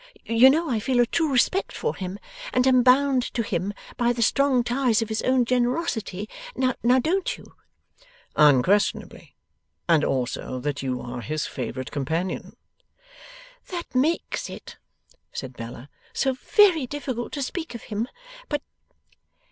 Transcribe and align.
You 0.25 0.49
know 0.49 0.67
I 0.67 0.79
feel 0.79 0.99
a 0.99 1.05
true 1.05 1.31
respect 1.31 1.71
for 1.71 1.95
him, 1.95 2.17
and 2.53 2.65
am 2.65 2.81
bound 2.81 3.21
to 3.35 3.43
him 3.43 3.71
by 3.97 4.13
the 4.13 4.23
strong 4.23 4.63
ties 4.63 5.03
of 5.03 5.09
his 5.09 5.21
own 5.21 5.45
generosity; 5.45 6.27
now 6.55 6.73
don't 6.81 7.37
you?' 7.37 7.53
'Unquestionably. 8.35 9.35
And 9.87 10.03
also 10.03 10.59
that 10.59 10.81
you 10.81 11.01
are 11.01 11.21
his 11.21 11.45
favourite 11.45 11.91
companion.' 11.91 12.55
'That 13.67 13.93
makes 13.93 14.49
it,' 14.49 14.77
said 15.31 15.55
Bella, 15.55 15.87
'so 16.13 16.33
very 16.33 16.87
difficult 16.87 17.31
to 17.33 17.43
speak 17.43 17.75
of 17.75 17.83
him. 17.83 18.07
But 18.49 18.63